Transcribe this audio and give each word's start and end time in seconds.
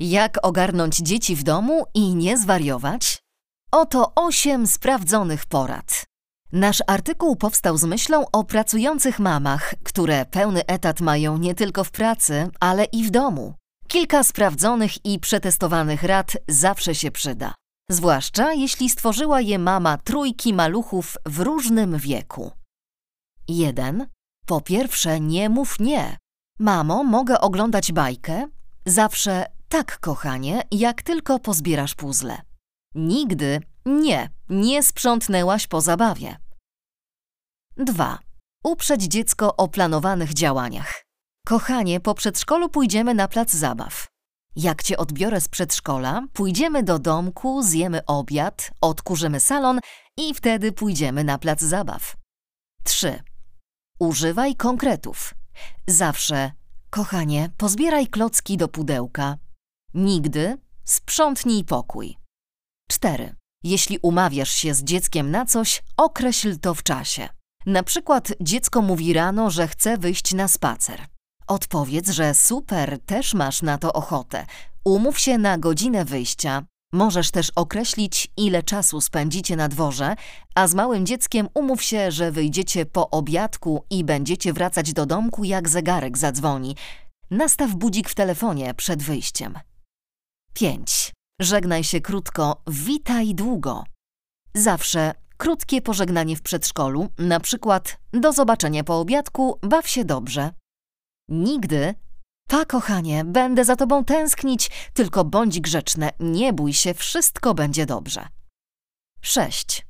Jak 0.00 0.46
ogarnąć 0.46 0.96
dzieci 0.96 1.36
w 1.36 1.42
domu 1.42 1.84
i 1.94 2.14
nie 2.14 2.38
zwariować? 2.38 3.18
Oto 3.72 4.12
8 4.14 4.66
sprawdzonych 4.66 5.46
porad. 5.46 6.04
Nasz 6.52 6.82
artykuł 6.86 7.36
powstał 7.36 7.78
z 7.78 7.84
myślą 7.84 8.24
o 8.32 8.44
pracujących 8.44 9.18
mamach, 9.18 9.74
które 9.84 10.26
pełny 10.26 10.66
etat 10.66 11.00
mają 11.00 11.38
nie 11.38 11.54
tylko 11.54 11.84
w 11.84 11.90
pracy, 11.90 12.50
ale 12.60 12.84
i 12.84 13.04
w 13.04 13.10
domu. 13.10 13.54
Kilka 13.88 14.24
sprawdzonych 14.24 15.04
i 15.04 15.18
przetestowanych 15.18 16.02
rad 16.02 16.36
zawsze 16.48 16.94
się 16.94 17.10
przyda. 17.10 17.54
Zwłaszcza 17.90 18.52
jeśli 18.52 18.90
stworzyła 18.90 19.40
je 19.40 19.58
mama 19.58 19.98
trójki 19.98 20.54
maluchów 20.54 21.16
w 21.26 21.40
różnym 21.40 21.98
wieku. 21.98 22.50
1. 23.48 24.06
Po 24.46 24.60
pierwsze, 24.60 25.20
nie 25.20 25.48
mów 25.48 25.80
nie. 25.80 26.16
Mamo, 26.58 27.04
mogę 27.04 27.40
oglądać 27.40 27.92
bajkę? 27.92 28.48
Zawsze 28.86 29.55
tak, 29.68 30.00
kochanie, 30.00 30.62
jak 30.70 31.02
tylko 31.02 31.38
pozbierasz 31.38 31.94
puzzle. 31.94 32.42
Nigdy 32.94 33.60
nie, 33.86 34.30
nie 34.48 34.82
sprzątnęłaś 34.82 35.66
po 35.66 35.80
zabawie. 35.80 36.36
2. 37.76 38.18
Uprzeć 38.64 39.02
dziecko 39.02 39.56
o 39.56 39.68
planowanych 39.68 40.34
działaniach. 40.34 41.04
Kochanie, 41.46 42.00
po 42.00 42.14
przedszkolu 42.14 42.68
pójdziemy 42.68 43.14
na 43.14 43.28
plac 43.28 43.50
zabaw. 43.50 44.06
Jak 44.56 44.82
cię 44.82 44.96
odbiorę 44.96 45.40
z 45.40 45.48
przedszkola, 45.48 46.22
pójdziemy 46.32 46.82
do 46.82 46.98
domku, 46.98 47.62
zjemy 47.62 48.06
obiad, 48.06 48.70
odkurzymy 48.80 49.40
salon 49.40 49.80
i 50.16 50.34
wtedy 50.34 50.72
pójdziemy 50.72 51.24
na 51.24 51.38
plac 51.38 51.60
zabaw. 51.60 52.16
3. 52.84 53.22
Używaj 53.98 54.56
konkretów. 54.56 55.34
Zawsze, 55.86 56.52
kochanie, 56.90 57.50
pozbieraj 57.56 58.06
klocki 58.06 58.56
do 58.56 58.68
pudełka. 58.68 59.36
Nigdy 59.96 60.58
sprzątnij 60.84 61.64
pokój. 61.64 62.16
4. 62.90 63.34
Jeśli 63.64 63.98
umawiasz 64.02 64.50
się 64.50 64.74
z 64.74 64.84
dzieckiem 64.84 65.30
na 65.30 65.46
coś, 65.46 65.82
określ 65.96 66.58
to 66.58 66.74
w 66.74 66.82
czasie. 66.82 67.28
Na 67.66 67.82
przykład 67.82 68.32
dziecko 68.40 68.82
mówi 68.82 69.12
rano, 69.12 69.50
że 69.50 69.68
chce 69.68 69.98
wyjść 69.98 70.34
na 70.34 70.48
spacer. 70.48 71.06
Odpowiedz, 71.46 72.10
że 72.10 72.34
super, 72.34 72.98
też 73.06 73.34
masz 73.34 73.62
na 73.62 73.78
to 73.78 73.92
ochotę. 73.92 74.46
Umów 74.84 75.18
się 75.18 75.38
na 75.38 75.58
godzinę 75.58 76.04
wyjścia. 76.04 76.62
Możesz 76.92 77.30
też 77.30 77.50
określić, 77.54 78.28
ile 78.36 78.62
czasu 78.62 79.00
spędzicie 79.00 79.56
na 79.56 79.68
dworze, 79.68 80.14
a 80.54 80.68
z 80.68 80.74
małym 80.74 81.06
dzieckiem 81.06 81.48
umów 81.54 81.82
się, 81.82 82.10
że 82.10 82.32
wyjdziecie 82.32 82.86
po 82.86 83.10
obiadku 83.10 83.84
i 83.90 84.04
będziecie 84.04 84.52
wracać 84.52 84.92
do 84.92 85.06
domku, 85.06 85.44
jak 85.44 85.68
zegarek 85.68 86.18
zadzwoni. 86.18 86.76
Nastaw 87.30 87.74
budzik 87.74 88.08
w 88.08 88.14
telefonie 88.14 88.74
przed 88.74 89.02
wyjściem. 89.02 89.58
5. 90.56 91.12
Żegnaj 91.40 91.84
się 91.84 92.00
krótko, 92.00 92.62
witaj 92.66 93.34
długo. 93.34 93.84
Zawsze 94.54 95.14
krótkie 95.36 95.82
pożegnanie 95.82 96.36
w 96.36 96.42
przedszkolu, 96.42 97.08
na 97.18 97.40
przykład 97.40 97.96
do 98.12 98.32
zobaczenia 98.32 98.84
po 98.84 99.00
obiadku, 99.00 99.58
baw 99.62 99.88
się 99.88 100.04
dobrze. 100.04 100.50
Nigdy 101.28 101.94
pa, 102.48 102.64
kochanie, 102.64 103.24
będę 103.24 103.64
za 103.64 103.76
tobą 103.76 104.04
tęsknić, 104.04 104.70
tylko 104.94 105.24
bądź 105.24 105.60
grzeczne, 105.60 106.10
nie 106.20 106.52
bój 106.52 106.72
się, 106.72 106.94
wszystko 106.94 107.54
będzie 107.54 107.86
dobrze. 107.86 108.28
6. 109.22 109.85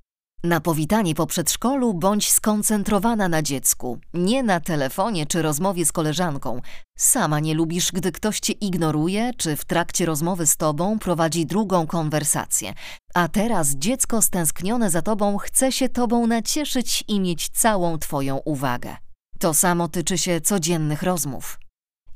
Na 0.47 0.61
powitanie 0.61 1.15
po 1.15 1.27
przedszkolu 1.27 1.95
bądź 1.95 2.33
skoncentrowana 2.33 3.29
na 3.29 3.43
dziecku, 3.43 3.99
nie 4.15 4.43
na 4.43 4.61
telefonie 4.61 5.27
czy 5.27 5.43
rozmowie 5.43 5.87
z 5.87 5.93
koleżanką. 5.93 6.61
Sama 6.99 7.41
nie 7.41 7.55
lubisz, 7.55 7.93
gdy 7.93 8.13
ktoś 8.13 8.41
cię 8.41 8.53
ignoruje, 8.53 9.31
czy 9.37 9.57
w 9.57 9.65
trakcie 9.65 10.07
rozmowy 10.07 10.47
z 10.47 10.57
tobą 10.57 10.99
prowadzi 10.99 11.47
drugą 11.47 11.87
konwersację. 11.87 12.75
A 13.15 13.29
teraz 13.29 13.71
dziecko 13.71 14.23
stęsknione 14.23 14.91
za 14.91 15.03
tobą 15.03 15.39
chce 15.39 15.73
się 15.73 15.89
tobą 15.89 16.27
nacieszyć 16.27 17.05
i 17.09 17.21
mieć 17.21 17.49
całą 17.49 17.99
twoją 17.99 18.37
uwagę. 18.37 18.97
To 19.39 19.55
samo 19.55 19.89
tyczy 19.89 20.19
się 20.19 20.41
codziennych 20.41 21.03
rozmów. 21.03 21.59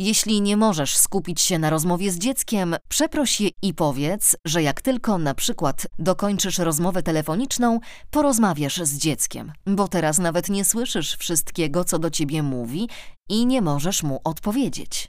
Jeśli 0.03 0.41
nie 0.41 0.57
możesz 0.57 0.97
skupić 0.97 1.41
się 1.41 1.59
na 1.59 1.71
rozmowie 1.71 2.13
z 2.13 2.19
dzieckiem, 2.19 2.77
przeproś 2.89 3.41
je 3.41 3.51
i 3.63 3.75
powiedz, 3.75 4.37
że 4.45 4.63
jak 4.63 4.81
tylko 4.81 5.19
na 5.19 5.35
przykład 5.35 5.87
dokończysz 5.99 6.59
rozmowę 6.59 7.03
telefoniczną, 7.03 7.81
porozmawiasz 8.11 8.81
z 8.83 8.97
dzieckiem, 8.97 9.53
bo 9.67 9.89
teraz 9.89 10.19
nawet 10.19 10.49
nie 10.49 10.65
słyszysz 10.65 11.17
wszystkiego, 11.17 11.85
co 11.85 11.99
do 11.99 12.11
ciebie 12.11 12.43
mówi 12.43 12.89
i 13.29 13.47
nie 13.47 13.63
możesz 13.63 14.03
mu 14.03 14.21
odpowiedzieć. 14.25 15.09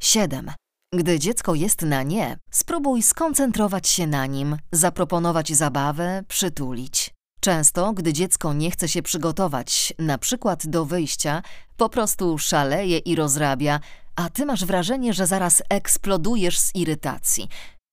7. 0.00 0.50
Gdy 0.94 1.18
dziecko 1.18 1.54
jest 1.54 1.82
na 1.82 2.02
nie, 2.02 2.36
spróbuj 2.50 3.02
skoncentrować 3.02 3.88
się 3.88 4.06
na 4.06 4.26
nim, 4.26 4.56
zaproponować 4.72 5.52
zabawę, 5.52 6.22
przytulić. 6.28 7.03
Często, 7.44 7.92
gdy 7.92 8.12
dziecko 8.12 8.52
nie 8.52 8.70
chce 8.70 8.88
się 8.88 9.02
przygotować, 9.02 9.92
na 9.98 10.18
przykład 10.18 10.66
do 10.66 10.84
wyjścia, 10.84 11.42
po 11.76 11.88
prostu 11.88 12.38
szaleje 12.38 12.98
i 12.98 13.14
rozrabia, 13.14 13.80
a 14.16 14.30
ty 14.30 14.46
masz 14.46 14.64
wrażenie, 14.64 15.12
że 15.12 15.26
zaraz 15.26 15.62
eksplodujesz 15.68 16.58
z 16.58 16.74
irytacji. 16.74 17.48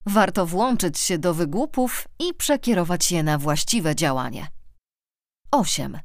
Warto 0.06 0.46
włączyć 0.46 1.00
się 1.00 1.18
do 1.18 1.34
wygłupów 1.34 2.08
i 2.20 2.34
przekierować 2.34 3.12
je 3.12 3.24
na 3.24 3.38
właściwe 3.38 3.96
działanie. 3.96 4.48
8. 5.52 6.00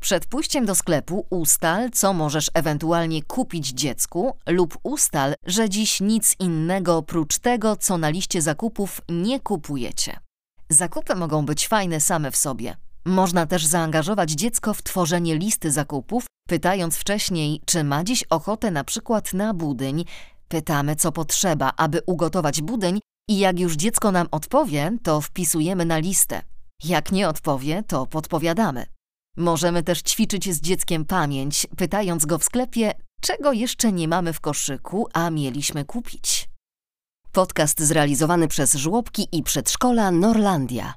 Przed 0.00 0.26
pójściem 0.26 0.66
do 0.66 0.74
sklepu 0.74 1.26
ustal, 1.30 1.90
co 1.90 2.12
możesz 2.12 2.50
ewentualnie 2.54 3.22
kupić 3.22 3.68
dziecku, 3.68 4.36
lub 4.46 4.78
ustal, 4.82 5.34
że 5.46 5.68
dziś 5.68 6.00
nic 6.00 6.36
innego 6.38 6.96
oprócz 6.96 7.38
tego, 7.38 7.76
co 7.76 7.98
na 7.98 8.08
liście 8.08 8.42
zakupów 8.42 9.00
nie 9.08 9.40
kupujecie. 9.40 10.20
Zakupy 10.68 11.14
mogą 11.14 11.46
być 11.46 11.68
fajne 11.68 12.00
same 12.00 12.30
w 12.30 12.36
sobie, 12.36 12.76
można 13.04 13.46
też 13.46 13.66
zaangażować 13.66 14.30
dziecko 14.30 14.74
w 14.74 14.82
tworzenie 14.82 15.36
listy 15.36 15.70
zakupów, 15.70 16.26
pytając 16.48 16.96
wcześniej, 16.96 17.60
czy 17.66 17.84
ma 17.84 18.04
dziś 18.04 18.24
ochotę 18.30 18.70
na 18.70 18.84
przykład 18.84 19.32
na 19.32 19.54
budyń. 19.54 20.04
Pytamy, 20.48 20.96
co 20.96 21.12
potrzeba, 21.12 21.72
aby 21.76 22.00
ugotować 22.06 22.62
budyń 22.62 23.00
i 23.28 23.38
jak 23.38 23.60
już 23.60 23.76
dziecko 23.76 24.12
nam 24.12 24.28
odpowie, 24.30 24.96
to 25.02 25.20
wpisujemy 25.20 25.84
na 25.84 25.98
listę. 25.98 26.42
Jak 26.84 27.12
nie 27.12 27.28
odpowie, 27.28 27.82
to 27.82 28.06
podpowiadamy. 28.06 28.86
Możemy 29.36 29.82
też 29.82 30.02
ćwiczyć 30.02 30.54
z 30.54 30.60
dzieckiem 30.60 31.04
pamięć, 31.04 31.66
pytając 31.76 32.26
go 32.26 32.38
w 32.38 32.44
sklepie, 32.44 32.92
czego 33.20 33.52
jeszcze 33.52 33.92
nie 33.92 34.08
mamy 34.08 34.32
w 34.32 34.40
koszyku, 34.40 35.08
a 35.12 35.30
mieliśmy 35.30 35.84
kupić. 35.84 36.48
Podcast 37.32 37.80
zrealizowany 37.80 38.48
przez 38.48 38.74
żłobki 38.74 39.28
i 39.32 39.42
przedszkola 39.42 40.10
Norlandia. 40.10 40.94